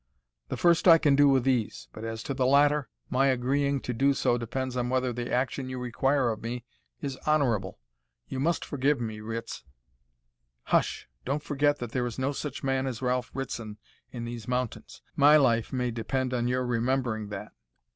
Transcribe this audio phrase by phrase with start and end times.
[0.49, 3.93] "The first I can do with ease, but as to the latter, my agreeing to
[3.93, 6.65] do so depends on whether the action you require of me
[7.01, 7.77] is honourable.
[8.27, 9.61] You must forgive me, Rits"
[10.73, 11.07] "Hush!
[11.23, 13.77] Don't forget that there is no such man as Ralph Ritson
[14.11, 15.03] in these mountains.
[15.15, 17.51] My life may depend on your remembering that.